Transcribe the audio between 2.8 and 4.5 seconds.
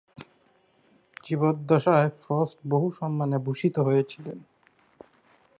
সম্মানে ভূষিত হয়েছিলেন।